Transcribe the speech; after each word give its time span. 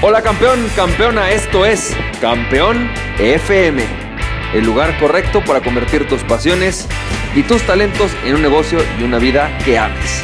Hola 0.00 0.22
campeón, 0.22 0.64
campeona, 0.76 1.32
esto 1.32 1.66
es 1.66 1.92
Campeón 2.20 2.88
FM, 3.18 3.82
el 4.54 4.64
lugar 4.64 4.96
correcto 5.00 5.42
para 5.44 5.60
convertir 5.60 6.06
tus 6.06 6.22
pasiones 6.22 6.86
y 7.34 7.42
tus 7.42 7.62
talentos 7.62 8.12
en 8.24 8.36
un 8.36 8.42
negocio 8.42 8.78
y 9.00 9.02
una 9.02 9.18
vida 9.18 9.50
que 9.64 9.76
ames. 9.76 10.22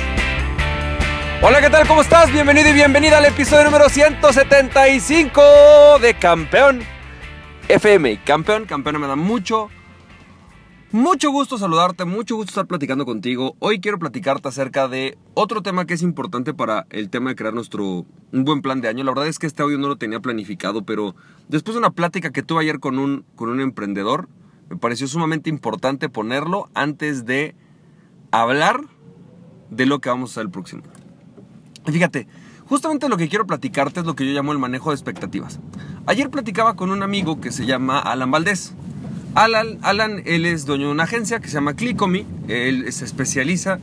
Hola, 1.42 1.60
¿qué 1.60 1.70
tal? 1.70 1.88
¿Cómo 1.88 2.02
estás? 2.02 2.32
Bienvenido 2.32 2.68
y 2.68 2.72
bienvenida 2.72 3.18
al 3.18 3.24
episodio 3.24 3.64
número 3.64 3.88
175 3.88 5.98
de 6.00 6.14
Campeón 6.14 6.80
FM. 7.66 8.20
Campeón, 8.24 8.66
campeona, 8.66 9.00
me 9.00 9.08
da 9.08 9.16
mucho, 9.16 9.70
mucho 10.92 11.30
gusto 11.30 11.58
saludarte, 11.58 12.04
mucho 12.04 12.36
gusto 12.36 12.50
estar 12.50 12.66
platicando 12.66 13.04
contigo. 13.04 13.56
Hoy 13.58 13.80
quiero 13.80 13.98
platicarte 13.98 14.48
acerca 14.48 14.88
de 14.88 15.18
otro 15.34 15.62
tema 15.62 15.86
que 15.86 15.94
es 15.94 16.02
importante 16.02 16.54
para 16.54 16.86
el 16.90 17.10
tema 17.10 17.30
de 17.30 17.36
crear 17.36 17.54
nuestro 17.54 18.06
un 18.32 18.44
buen 18.44 18.62
plan 18.62 18.80
de 18.80 18.88
año. 18.88 19.04
La 19.04 19.10
verdad 19.10 19.28
es 19.28 19.38
que 19.38 19.46
este 19.46 19.62
audio 19.62 19.78
no 19.78 19.88
lo 19.88 19.96
tenía 19.96 20.20
planificado, 20.20 20.84
pero 20.84 21.14
después 21.48 21.74
de 21.74 21.80
una 21.80 21.90
plática 21.90 22.30
que 22.30 22.42
tuve 22.42 22.62
ayer 22.62 22.80
con 22.80 22.98
un, 22.98 23.24
con 23.36 23.48
un 23.48 23.60
emprendedor, 23.60 24.28
me 24.70 24.76
pareció 24.76 25.08
sumamente 25.08 25.50
importante 25.50 26.08
ponerlo 26.08 26.70
antes 26.74 27.24
de 27.24 27.54
hablar 28.30 28.80
de 29.70 29.86
lo 29.86 30.00
que 30.00 30.08
vamos 30.08 30.30
a 30.30 30.32
hacer 30.32 30.42
el 30.44 30.50
próximo. 30.50 30.82
Fíjate, 31.86 32.26
justamente 32.66 33.08
lo 33.08 33.16
que 33.16 33.28
quiero 33.28 33.46
platicarte 33.46 34.00
es 34.00 34.06
lo 34.06 34.14
que 34.14 34.26
yo 34.26 34.32
llamo 34.32 34.52
el 34.52 34.58
manejo 34.58 34.90
de 34.90 34.94
expectativas. 34.94 35.60
Ayer 36.06 36.30
platicaba 36.30 36.76
con 36.76 36.90
un 36.90 37.02
amigo 37.02 37.40
que 37.40 37.50
se 37.50 37.66
llama 37.66 37.98
Alan 37.98 38.30
Valdés. 38.30 38.74
Alan, 39.34 39.78
Alan, 39.82 40.22
él 40.26 40.46
es 40.46 40.64
dueño 40.64 40.86
de 40.86 40.92
una 40.92 41.04
agencia 41.04 41.40
que 41.40 41.48
se 41.48 41.54
llama 41.54 41.74
Clickomy. 41.74 42.24
Él 42.46 42.92
se 42.92 43.04
especializa 43.04 43.80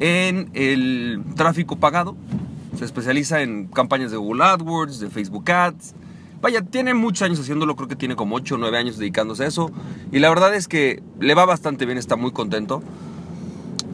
en 0.00 0.50
el 0.52 1.22
tráfico 1.34 1.76
pagado. 1.76 2.14
Se 2.78 2.84
especializa 2.84 3.40
en 3.40 3.68
campañas 3.68 4.10
de 4.10 4.18
Google 4.18 4.44
AdWords, 4.44 5.00
de 5.00 5.08
Facebook 5.08 5.50
Ads. 5.50 5.94
Vaya, 6.42 6.60
tiene 6.60 6.92
muchos 6.92 7.22
años 7.22 7.40
haciéndolo, 7.40 7.74
creo 7.74 7.88
que 7.88 7.96
tiene 7.96 8.16
como 8.16 8.36
8 8.36 8.56
o 8.56 8.58
9 8.58 8.76
años 8.76 8.98
dedicándose 8.98 9.44
a 9.44 9.46
eso. 9.46 9.70
Y 10.10 10.18
la 10.18 10.28
verdad 10.28 10.54
es 10.54 10.68
que 10.68 11.02
le 11.20 11.34
va 11.34 11.46
bastante 11.46 11.86
bien, 11.86 11.96
está 11.96 12.16
muy 12.16 12.32
contento. 12.32 12.82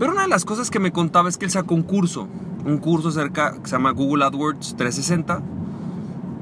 Pero 0.01 0.13
una 0.13 0.23
de 0.23 0.29
las 0.29 0.45
cosas 0.45 0.69
que 0.69 0.81
me 0.81 0.91
contaba 0.91 1.29
es 1.29 1.39
que 1.39 1.45
él 1.45 1.53
sacó 1.53 1.77
un 1.77 1.83
curso. 1.83 2.27
Un 2.65 2.79
curso 2.79 3.13
cerca 3.13 3.53
que 3.53 3.67
se 3.67 3.73
llama 3.73 3.93
Google 3.93 4.25
AdWords 4.25 4.77
360 4.77 5.43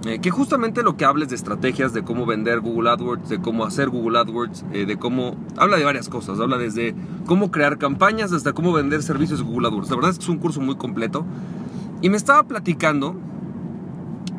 eh, 0.07 0.21
que 0.21 0.31
justamente 0.31 0.83
lo 0.83 0.97
que 0.97 1.05
hables 1.05 1.29
de 1.31 1.35
estrategias, 1.35 1.93
de 1.93 2.05
cómo 2.05 2.27
vender 2.27 2.61
Google 2.61 2.91
AdWords, 2.91 3.29
de 3.29 3.41
cómo 3.41 3.65
hacer 3.65 3.89
Google 3.89 4.19
AdWords, 4.19 4.65
eh, 4.73 4.87
de 4.87 4.97
cómo... 4.99 5.37
Habla 5.57 5.77
de 5.79 5.85
varias 5.85 6.09
cosas, 6.09 6.39
habla 6.39 6.59
desde 6.59 6.95
cómo 7.27 7.51
crear 7.51 7.79
campañas 7.79 8.33
hasta 8.33 8.53
cómo 8.53 8.73
vender 8.73 9.03
servicios 9.03 9.43
Google 9.43 9.69
AdWords. 9.69 9.91
La 9.91 9.97
verdad 9.97 10.11
es 10.12 10.19
que 10.19 10.25
es 10.25 10.29
un 10.29 10.39
curso 10.39 10.61
muy 10.61 10.77
completo. 10.77 11.25
Y 12.03 12.11
me 12.11 12.17
estaba 12.17 12.43
platicando 12.45 13.17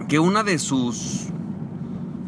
que 0.08 0.20
una 0.20 0.44
de 0.44 0.60
sus... 0.60 1.28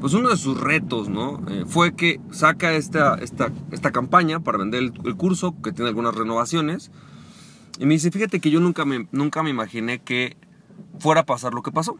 Pues 0.01 0.13
uno 0.13 0.29
de 0.29 0.37
sus 0.37 0.59
retos, 0.59 1.09
¿no? 1.09 1.41
Eh, 1.49 1.65
fue 1.67 1.93
que 1.93 2.21
saca 2.31 2.71
esta, 2.73 3.15
esta, 3.15 3.51
esta 3.71 3.91
campaña 3.91 4.39
para 4.39 4.57
vender 4.57 4.81
el, 4.81 4.93
el, 5.03 5.15
curso, 5.17 5.55
que 5.61 5.73
tiene 5.73 5.89
algunas 5.89 6.15
renovaciones. 6.15 6.89
Y 7.79 7.85
me 7.85 7.95
dice, 7.95 8.09
fíjate 8.09 8.39
que 8.39 8.49
yo 8.49 8.61
nunca 8.61 8.85
me, 8.85 9.09
nunca 9.11 9.43
me 9.43 9.49
imaginé 9.49 9.99
que 9.99 10.37
fuera 10.99 11.21
a 11.21 11.25
pasar 11.25 11.53
lo 11.53 11.63
que 11.63 11.71
pasó. 11.71 11.97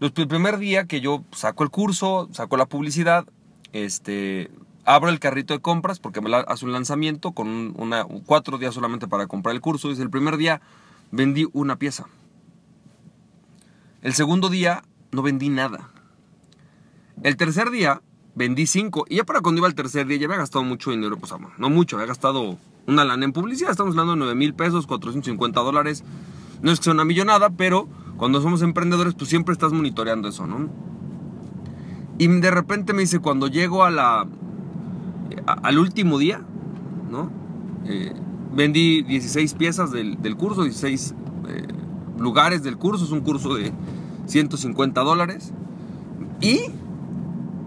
El 0.00 0.12
primer 0.12 0.58
día 0.58 0.86
que 0.86 1.00
yo 1.00 1.24
saco 1.32 1.64
el 1.64 1.70
curso, 1.70 2.28
saco 2.32 2.56
la 2.56 2.66
publicidad, 2.66 3.26
este, 3.72 4.50
abro 4.84 5.08
el 5.08 5.18
carrito 5.18 5.54
de 5.54 5.60
compras 5.60 6.00
porque 6.00 6.20
me 6.20 6.34
hace 6.34 6.66
un 6.66 6.72
lanzamiento 6.72 7.32
con 7.32 7.74
cuatro 8.26 8.58
días 8.58 8.74
solamente 8.74 9.08
para 9.08 9.26
comprar 9.26 9.54
el 9.54 9.60
curso. 9.60 9.88
Dice, 9.88 10.02
el 10.02 10.10
primer 10.10 10.36
día 10.36 10.60
vendí 11.10 11.46
una 11.52 11.76
pieza. 11.76 12.06
El 14.02 14.12
segundo 14.12 14.50
día 14.50 14.82
no 15.12 15.22
vendí 15.22 15.48
nada. 15.48 15.90
El 17.22 17.36
tercer 17.36 17.70
día 17.70 18.02
vendí 18.34 18.66
cinco. 18.66 19.06
Y 19.08 19.16
ya 19.16 19.24
para 19.24 19.40
cuando 19.40 19.60
iba 19.60 19.68
el 19.68 19.74
tercer 19.74 20.06
día 20.06 20.18
ya 20.18 20.26
había 20.26 20.38
gastado 20.38 20.62
mucho 20.62 20.90
dinero. 20.90 21.16
Pues 21.16 21.32
no 21.56 21.70
mucho, 21.70 21.96
había 21.96 22.08
gastado 22.08 22.58
una 22.86 23.04
lana 23.04 23.24
en 23.24 23.32
publicidad. 23.32 23.70
Estamos 23.70 23.92
hablando 23.92 24.12
de 24.12 24.18
9 24.18 24.34
mil 24.34 24.54
pesos, 24.54 24.86
450 24.86 25.58
dólares. 25.60 26.04
No 26.62 26.70
es 26.70 26.78
que 26.78 26.84
sea 26.84 26.92
una 26.92 27.04
millonada, 27.04 27.50
pero 27.50 27.88
cuando 28.16 28.40
somos 28.40 28.62
emprendedores, 28.62 29.14
pues 29.14 29.28
siempre 29.28 29.52
estás 29.52 29.72
monitoreando 29.72 30.28
eso, 30.28 30.46
¿no? 30.46 30.68
Y 32.18 32.28
de 32.28 32.50
repente 32.50 32.92
me 32.92 33.02
dice, 33.02 33.18
cuando 33.18 33.46
llego 33.46 33.84
a 33.84 33.90
la, 33.90 34.26
al 35.46 35.78
último 35.78 36.18
día, 36.18 36.40
¿no? 37.10 37.30
Eh, 37.84 38.12
vendí 38.54 39.02
16 39.02 39.54
piezas 39.54 39.90
del, 39.90 40.20
del 40.22 40.36
curso, 40.36 40.62
16 40.62 41.14
eh, 41.48 41.66
lugares 42.18 42.62
del 42.62 42.78
curso, 42.78 43.04
es 43.04 43.10
un 43.10 43.20
curso 43.20 43.54
de 43.54 43.72
150 44.26 45.00
dólares. 45.02 45.52
Y, 46.40 46.60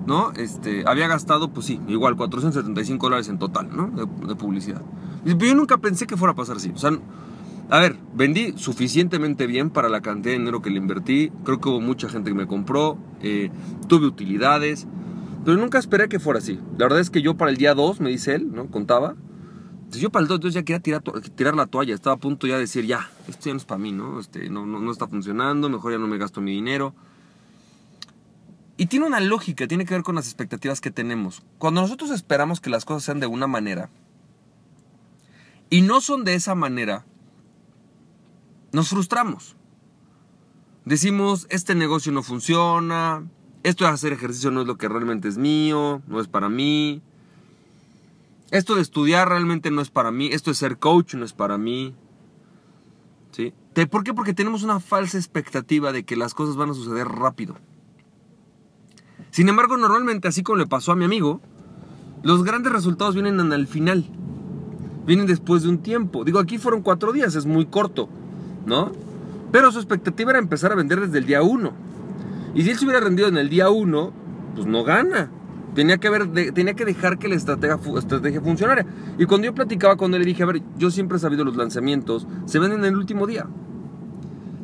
¿no? 0.05 0.31
Este, 0.35 0.83
había 0.87 1.07
gastado, 1.07 1.51
pues 1.51 1.67
sí, 1.67 1.79
igual 1.87 2.15
475 2.15 3.05
dólares 3.05 3.29
en 3.29 3.39
total, 3.39 3.69
¿no? 3.75 3.87
De, 3.89 4.35
publicidad. 4.35 4.81
Pero 5.23 5.37
yo 5.37 5.55
nunca 5.55 5.77
pensé 5.77 6.07
que 6.07 6.17
fuera 6.17 6.33
a 6.33 6.35
pasar 6.35 6.57
así. 6.57 6.71
O 6.73 6.77
sea, 6.77 6.91
a 7.69 7.79
ver, 7.79 7.97
vendí 8.15 8.53
suficientemente 8.57 9.45
bien 9.45 9.69
para 9.69 9.89
la 9.89 10.01
cantidad 10.01 10.33
de 10.33 10.39
dinero 10.39 10.61
que 10.61 10.71
le 10.71 10.77
invertí. 10.77 11.31
Creo 11.43 11.61
que 11.61 11.69
hubo 11.69 11.79
mucha 11.79 12.09
gente 12.09 12.31
que 12.31 12.35
me 12.35 12.47
compró. 12.47 12.97
Eh, 13.21 13.51
tuve 13.87 14.07
utilidades. 14.07 14.87
Pero 15.45 15.55
nunca 15.57 15.77
esperé 15.77 16.09
que 16.09 16.19
fuera 16.19 16.39
así. 16.39 16.59
La 16.77 16.85
verdad 16.85 16.99
es 16.99 17.11
que 17.11 17.21
yo 17.21 17.37
para 17.37 17.51
el 17.51 17.57
día 17.57 17.75
2, 17.75 18.01
me 18.01 18.09
dice 18.09 18.33
él, 18.33 18.51
¿no? 18.51 18.67
Contaba. 18.67 19.15
Yo 19.91 20.09
para 20.09 20.23
el 20.23 20.27
2 20.27 20.53
ya 20.53 20.63
quería 20.63 20.79
tirar, 20.79 21.03
tirar, 21.35 21.55
la 21.55 21.67
toalla. 21.67 21.93
Estaba 21.93 22.15
a 22.15 22.19
punto 22.19 22.47
ya 22.47 22.55
de 22.55 22.61
decir, 22.61 22.85
ya, 22.85 23.09
esto 23.27 23.45
ya 23.45 23.53
no 23.53 23.57
es 23.57 23.65
para 23.65 23.77
mí, 23.77 23.91
¿no? 23.91 24.19
Este, 24.19 24.49
no, 24.49 24.65
no, 24.65 24.79
no 24.79 24.91
está 24.91 25.07
funcionando. 25.07 25.69
Mejor 25.69 25.91
ya 25.91 25.99
no 25.99 26.07
me 26.07 26.17
gasto 26.17 26.41
mi 26.41 26.51
dinero. 26.51 26.95
Y 28.77 28.87
tiene 28.87 29.05
una 29.05 29.19
lógica, 29.19 29.67
tiene 29.67 29.85
que 29.85 29.93
ver 29.93 30.03
con 30.03 30.15
las 30.15 30.25
expectativas 30.25 30.81
que 30.81 30.89
tenemos. 30.89 31.43
Cuando 31.59 31.81
nosotros 31.81 32.09
esperamos 32.09 32.61
que 32.61 32.69
las 32.71 32.85
cosas 32.85 33.03
sean 33.03 33.19
de 33.19 33.27
una 33.27 33.45
manera 33.45 33.89
y 35.69 35.81
no 35.81 36.01
son 36.01 36.23
de 36.23 36.33
esa 36.33 36.55
manera, 36.55 37.05
nos 38.71 38.89
frustramos. 38.89 39.55
Decimos, 40.85 41.47
este 41.49 41.75
negocio 41.75 42.11
no 42.11 42.23
funciona, 42.23 43.23
esto 43.63 43.85
de 43.85 43.91
hacer 43.91 44.13
ejercicio 44.13 44.51
no 44.51 44.61
es 44.61 44.67
lo 44.67 44.77
que 44.77 44.87
realmente 44.87 45.27
es 45.27 45.37
mío, 45.37 46.01
no 46.07 46.19
es 46.19 46.27
para 46.27 46.49
mí. 46.49 47.01
Esto 48.51 48.75
de 48.75 48.81
estudiar 48.81 49.29
realmente 49.29 49.69
no 49.69 49.81
es 49.81 49.89
para 49.89 50.11
mí, 50.11 50.29
esto 50.31 50.49
de 50.49 50.55
ser 50.55 50.77
coach 50.77 51.13
no 51.15 51.25
es 51.25 51.33
para 51.33 51.57
mí. 51.57 51.93
¿Sí? 53.31 53.53
¿Por 53.89 54.03
qué? 54.03 54.13
Porque 54.13 54.33
tenemos 54.33 54.63
una 54.63 54.79
falsa 54.79 55.17
expectativa 55.17 55.91
de 55.91 56.03
que 56.03 56.15
las 56.15 56.33
cosas 56.33 56.55
van 56.55 56.71
a 56.71 56.73
suceder 56.73 57.07
rápido. 57.07 57.55
Sin 59.31 59.47
embargo, 59.47 59.77
normalmente, 59.77 60.27
así 60.27 60.41
como 60.41 60.57
le 60.57 60.65
pasó 60.65 60.91
a 60.91 60.95
mi 60.95 61.05
amigo, 61.05 61.39
los 62.23 62.43
grandes 62.43 62.71
resultados 62.71 63.13
vienen 63.13 63.39
al 63.39 63.67
final. 63.67 64.05
Vienen 65.05 65.27
después 65.27 65.63
de 65.63 65.69
un 65.69 65.79
tiempo. 65.79 66.23
Digo, 66.23 66.39
aquí 66.39 66.57
fueron 66.57 66.81
cuatro 66.81 67.13
días, 67.13 67.35
es 67.35 67.45
muy 67.45 67.67
corto. 67.67 68.09
Pero 69.51 69.71
su 69.71 69.79
expectativa 69.79 70.31
era 70.31 70.39
empezar 70.39 70.71
a 70.71 70.75
vender 70.75 70.99
desde 70.99 71.17
el 71.17 71.25
día 71.25 71.41
1. 71.41 71.73
Y 72.55 72.63
si 72.63 72.71
él 72.71 72.77
se 72.77 72.85
hubiera 72.85 72.99
rendido 72.99 73.27
en 73.27 73.37
el 73.37 73.49
día 73.49 73.69
1, 73.69 74.13
pues 74.55 74.67
no 74.67 74.83
gana. 74.83 75.31
Tenía 75.75 75.97
que, 75.97 76.07
haber, 76.07 76.31
tenía 76.53 76.73
que 76.73 76.83
dejar 76.83 77.19
que 77.19 77.27
la 77.27 77.35
estrategia, 77.35 77.79
estrategia 77.97 78.41
funcionara. 78.41 78.85
Y 79.17 79.25
cuando 79.25 79.45
yo 79.45 79.53
platicaba 79.53 79.97
con 79.97 80.13
él, 80.13 80.21
le 80.21 80.25
dije, 80.25 80.43
a 80.43 80.47
ver, 80.47 80.61
yo 80.77 80.89
siempre 80.91 81.17
he 81.17 81.19
sabido 81.19 81.45
los 81.45 81.55
lanzamientos 81.55 82.27
se 82.45 82.59
venden 82.59 82.79
en 82.79 82.85
el 82.85 82.97
último 82.97 83.27
día. 83.27 83.47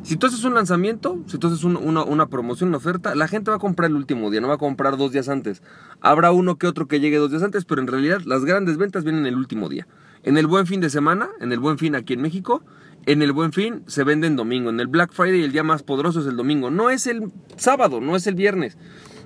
Si 0.02 0.16
tú 0.16 0.28
haces 0.28 0.44
un 0.44 0.54
lanzamiento, 0.54 1.18
si 1.26 1.36
tú 1.36 1.48
haces 1.48 1.64
una, 1.64 2.04
una, 2.04 2.26
promoción, 2.26 2.68
una 2.68 2.76
oferta, 2.78 3.16
la 3.16 3.26
gente 3.26 3.50
va 3.50 3.56
a 3.56 3.60
comprar 3.60 3.90
el 3.90 3.96
último 3.96 4.30
día, 4.30 4.40
no 4.40 4.46
va 4.46 4.54
a 4.54 4.58
comprar 4.58 4.96
dos 4.96 5.10
días 5.10 5.28
antes. 5.28 5.62
Habrá 6.00 6.30
uno 6.30 6.58
que 6.58 6.68
otro 6.68 6.86
que 6.86 7.00
llegue 7.00 7.16
dos 7.16 7.30
días 7.30 7.42
antes, 7.42 7.64
pero 7.64 7.80
en 7.80 7.88
realidad 7.88 8.20
las 8.24 8.44
grandes 8.44 8.76
ventas 8.76 9.02
vienen 9.02 9.22
en 9.22 9.32
el 9.32 9.36
último 9.36 9.68
día. 9.68 9.88
En 10.22 10.38
el 10.38 10.46
buen 10.46 10.66
fin 10.68 10.80
de 10.80 10.90
semana, 10.90 11.30
en 11.40 11.50
el 11.52 11.58
buen 11.58 11.76
fin 11.76 11.96
aquí 11.96 12.12
en 12.12 12.22
México, 12.22 12.62
en 13.06 13.22
el 13.22 13.32
Buen 13.32 13.52
Fin 13.52 13.82
se 13.86 14.04
vende 14.04 14.26
en 14.26 14.36
domingo. 14.36 14.68
En 14.68 14.80
el 14.80 14.88
Black 14.88 15.12
Friday 15.12 15.42
el 15.42 15.52
día 15.52 15.62
más 15.62 15.82
poderoso 15.82 16.20
es 16.20 16.26
el 16.26 16.36
domingo. 16.36 16.70
No 16.70 16.90
es 16.90 17.06
el 17.06 17.32
sábado, 17.56 18.00
no 18.00 18.16
es 18.16 18.26
el 18.26 18.34
viernes. 18.34 18.76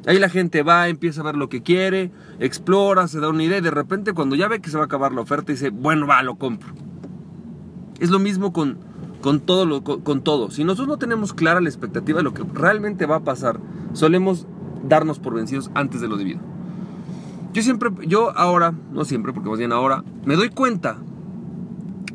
Ahí 0.07 0.19
la 0.19 0.29
gente 0.29 0.63
va, 0.63 0.89
empieza 0.89 1.23
a 1.23 1.25
ver 1.25 1.37
lo 1.37 1.49
que 1.49 1.63
quiere, 1.63 2.11
explora, 2.39 3.09
se 3.09 3.21
da 3.21 3.29
una 3.29 3.43
idea 3.43 3.59
y 3.59 3.63
de 3.63 3.71
repente 3.71 4.15
cuando 4.15 4.35
ya 4.37 4.49
ve 4.49 4.61
que 4.61 4.71
se 4.71 4.77
va 4.77 4.85
a 4.85 4.87
acabar 4.87 5.13
la 5.13 5.21
oferta 5.21 5.53
dice, 5.53 5.71
bueno, 5.71 6.07
va, 6.07 6.23
lo 6.23 6.37
compro. 6.37 6.73
Es 7.99 8.11
lo 8.11 8.19
mismo 8.19 8.53
con, 8.53 8.79
con, 9.21 9.41
todo, 9.41 9.67
lo, 9.67 9.83
con, 9.83 10.23
todo. 10.23 10.51
Si 10.51 10.65
nosotros 10.65 10.89
no 10.89 10.99
tenemos 10.99 11.35
clara 11.35 11.61
la 11.61 11.69
expectativa 11.69 12.19
de 12.19 12.25
lo 12.25 12.33
que 12.33 12.45
realmente 12.55 13.05
va 13.05 13.17
a 13.17 13.25
pasar, 13.25 13.61
solemos 13.93 14.47
darnos 14.85 15.19
por 15.19 15.35
vencidos 15.35 15.71
antes 15.75 16.01
de 16.01 16.09
lo 16.09 16.17
debido. 16.17 16.41
Yo 17.53 17.63
siempre, 17.63 17.91
yo 18.07 18.37
ahora, 18.39 18.73
no 18.93 19.05
siempre, 19.05 19.33
porque 19.35 19.51
más 19.51 19.59
bien 19.59 19.73
ahora, 19.73 20.03
me 20.25 20.37
doy 20.37 20.49
cuenta 20.49 20.97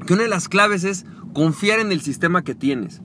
que 0.08 0.14
una 0.14 0.24
de 0.24 0.30
las 0.30 0.48
claves 0.50 0.84
es 0.84 1.06
confiar 1.36 1.80
en 1.80 1.92
el 1.92 2.02
sistema 2.02 2.44
que 2.44 2.56
tienes. 2.56 3.02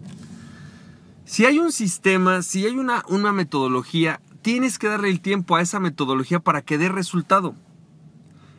Si 1.27 1.45
hay 1.45 1.59
un 1.59 1.73
sistema, 1.73 2.43
si 2.43 2.65
hay 2.65 2.79
una, 2.79 3.05
una 3.09 3.33
metodología, 3.33 4.21
tienes 4.41 4.79
que 4.79 4.87
darle 4.87 5.11
el 5.11 5.21
tiempo 5.21 5.57
a 5.57 5.61
esa 5.61 5.81
metodología 5.81 6.39
para 6.41 6.63
que 6.63 6.79
dé 6.79 6.89
resultado. 6.89 7.55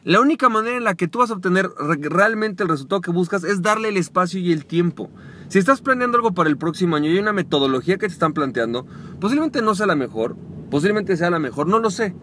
La 0.03 0.19
única 0.19 0.50
manera 0.50 0.77
en 0.77 0.83
la 0.83 0.95
que 0.95 1.07
tú 1.07 1.19
vas 1.19 1.31
a 1.31 1.35
obtener 1.35 1.69
realmente 2.01 2.63
el 2.63 2.69
resultado 2.69 3.01
que 3.01 3.12
buscas 3.12 3.44
es 3.44 3.62
darle 3.62 3.89
el 3.89 3.97
espacio 3.97 4.39
y 4.39 4.51
el 4.51 4.65
tiempo. 4.65 5.09
Si 5.47 5.57
estás 5.57 5.81
planeando 5.81 6.18
algo 6.18 6.33
para 6.33 6.50
el 6.50 6.57
próximo 6.57 6.95
año 6.95 7.09
y 7.09 7.13
hay 7.13 7.19
una 7.19 7.33
metodología 7.33 7.97
que 7.97 8.07
te 8.07 8.13
están 8.13 8.33
planteando, 8.33 8.85
posiblemente 9.19 9.62
no 9.62 9.73
sea 9.73 9.85
la 9.85 9.95
mejor, 9.95 10.35
posiblemente 10.69 11.15
sea 11.18 11.29
la 11.29 11.39
mejor, 11.39 11.68
no 11.68 11.79
lo 11.79 11.91
sé. 11.91 12.13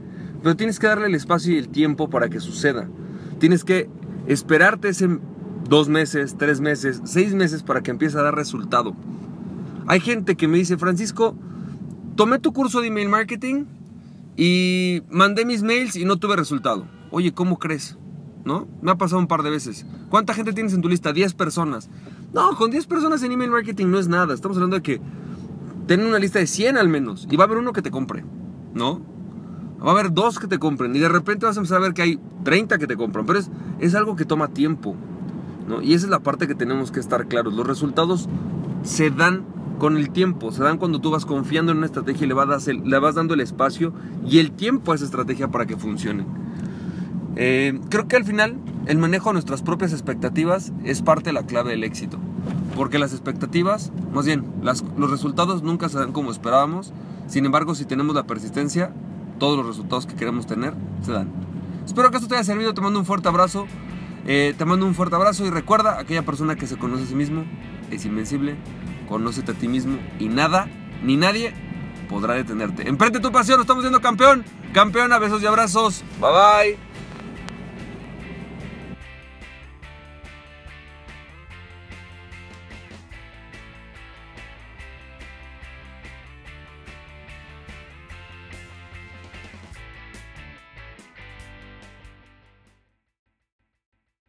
Pero 0.42 0.56
tienes 0.56 0.78
que 0.78 0.86
darle 0.86 1.06
el 1.06 1.14
espacio 1.14 1.54
y 1.54 1.58
el 1.58 1.68
tiempo 1.68 2.10
para 2.10 2.28
que 2.28 2.40
suceda. 2.40 2.88
Tienes 3.38 3.64
que 3.64 3.88
esperarte 4.26 4.88
ese 4.88 5.08
dos 5.68 5.88
meses, 5.88 6.36
tres 6.38 6.60
meses, 6.60 7.00
seis 7.04 7.34
meses 7.34 7.62
para 7.62 7.82
que 7.82 7.90
empiece 7.90 8.18
a 8.18 8.22
dar 8.22 8.34
resultado. 8.34 8.94
Hay 9.86 10.00
gente 10.00 10.36
que 10.36 10.48
me 10.48 10.58
dice, 10.58 10.76
Francisco, 10.76 11.34
tomé 12.16 12.38
tu 12.38 12.52
curso 12.52 12.80
de 12.80 12.88
email 12.88 13.08
marketing 13.08 13.64
y 14.36 15.02
mandé 15.10 15.44
mis 15.44 15.62
mails 15.62 15.96
y 15.96 16.04
no 16.04 16.16
tuve 16.16 16.36
resultado. 16.36 16.86
Oye, 17.10 17.32
¿cómo 17.32 17.58
crees? 17.58 17.96
¿No? 18.44 18.66
Me 18.82 18.90
ha 18.90 18.96
pasado 18.96 19.20
un 19.20 19.26
par 19.26 19.42
de 19.42 19.50
veces. 19.50 19.84
¿Cuánta 20.10 20.34
gente 20.34 20.52
tienes 20.52 20.72
en 20.72 20.80
tu 20.80 20.88
lista? 20.88 21.12
10 21.12 21.34
personas. 21.34 21.90
No, 22.32 22.54
con 22.56 22.70
10 22.70 22.86
personas 22.86 23.22
en 23.22 23.32
email 23.32 23.50
marketing 23.50 23.86
no 23.86 23.98
es 23.98 24.08
nada. 24.08 24.34
Estamos 24.34 24.56
hablando 24.56 24.76
de 24.76 24.82
que 24.82 25.00
tener 25.86 26.06
una 26.06 26.18
lista 26.18 26.38
de 26.38 26.46
100 26.46 26.76
al 26.76 26.88
menos. 26.88 27.26
Y 27.30 27.36
va 27.36 27.44
a 27.44 27.46
haber 27.46 27.58
uno 27.58 27.72
que 27.72 27.82
te 27.82 27.90
compre. 27.90 28.24
¿No? 28.74 29.02
Va 29.84 29.88
a 29.88 29.92
haber 29.92 30.12
dos 30.12 30.38
que 30.38 30.46
te 30.46 30.58
compren. 30.58 30.94
Y 30.94 30.98
de 30.98 31.08
repente 31.08 31.46
vas 31.46 31.56
a 31.56 31.60
empezar 31.60 31.78
a 31.78 31.80
ver 31.80 31.94
que 31.94 32.02
hay 32.02 32.20
30 32.44 32.78
que 32.78 32.86
te 32.86 32.96
compran. 32.96 33.26
Pero 33.26 33.38
es, 33.38 33.50
es 33.80 33.94
algo 33.94 34.16
que 34.16 34.24
toma 34.24 34.48
tiempo. 34.48 34.96
Y 35.82 35.94
esa 35.94 36.06
es 36.06 36.10
la 36.10 36.20
parte 36.20 36.46
que 36.46 36.54
tenemos 36.54 36.90
que 36.90 37.00
estar 37.00 37.26
claros. 37.26 37.54
Los 37.54 37.66
resultados 37.66 38.28
se 38.82 39.10
dan 39.10 39.44
con 39.78 39.96
el 39.96 40.10
tiempo. 40.10 40.52
Se 40.52 40.62
dan 40.62 40.78
cuando 40.78 41.00
tú 41.00 41.10
vas 41.10 41.24
confiando 41.24 41.72
en 41.72 41.78
una 41.78 41.86
estrategia 41.86 42.24
y 42.24 42.28
le 42.28 42.34
vas, 42.34 42.66
le 42.66 42.98
vas 42.98 43.14
dando 43.14 43.34
el 43.34 43.40
espacio 43.40 43.92
y 44.26 44.38
el 44.38 44.52
tiempo 44.52 44.92
a 44.92 44.94
esa 44.94 45.04
estrategia 45.04 45.48
para 45.48 45.66
que 45.66 45.76
funcione. 45.76 46.24
Eh, 47.36 47.78
creo 47.88 48.08
que 48.08 48.16
al 48.16 48.24
final 48.24 48.56
el 48.86 48.98
manejo 48.98 49.28
de 49.28 49.34
nuestras 49.34 49.62
propias 49.62 49.92
expectativas 49.92 50.72
es 50.84 51.02
parte 51.02 51.30
de 51.30 51.34
la 51.34 51.44
clave 51.44 51.70
del 51.70 51.84
éxito. 51.84 52.18
Porque 52.74 52.98
las 52.98 53.12
expectativas, 53.12 53.92
más 54.12 54.26
bien, 54.26 54.44
los 54.62 55.10
resultados 55.10 55.62
nunca 55.62 55.88
se 55.88 55.98
dan 55.98 56.12
como 56.12 56.30
esperábamos. 56.30 56.92
Sin 57.26 57.44
embargo, 57.44 57.74
si 57.74 57.84
tenemos 57.84 58.14
la 58.14 58.24
persistencia, 58.24 58.92
todos 59.38 59.56
los 59.56 59.66
resultados 59.66 60.06
que 60.06 60.14
queremos 60.14 60.46
tener 60.46 60.74
se 61.02 61.12
dan. 61.12 61.28
Espero 61.84 62.10
que 62.10 62.16
esto 62.16 62.28
te 62.28 62.34
haya 62.34 62.44
servido. 62.44 62.74
Te 62.74 62.80
mando 62.80 62.98
un 62.98 63.06
fuerte 63.06 63.28
abrazo. 63.28 63.66
Eh, 64.30 64.54
te 64.58 64.66
mando 64.66 64.84
un 64.84 64.94
fuerte 64.94 65.16
abrazo 65.16 65.46
y 65.46 65.50
recuerda, 65.50 65.98
aquella 65.98 66.22
persona 66.22 66.54
que 66.54 66.66
se 66.66 66.76
conoce 66.76 67.04
a 67.04 67.06
sí 67.06 67.14
mismo 67.14 67.44
es 67.90 68.04
invencible. 68.04 68.56
Conócete 69.08 69.52
a 69.52 69.54
ti 69.54 69.68
mismo 69.68 69.98
y 70.18 70.28
nada 70.28 70.68
ni 71.02 71.16
nadie 71.16 71.54
podrá 72.10 72.34
detenerte. 72.34 72.86
Emprende 72.86 73.20
tu 73.20 73.32
pasión, 73.32 73.58
estamos 73.58 73.82
siendo 73.82 74.02
campeón. 74.02 74.44
Campeona, 74.74 75.18
besos 75.18 75.42
y 75.42 75.46
abrazos. 75.46 76.04
Bye 76.20 76.30
bye. 76.30 76.87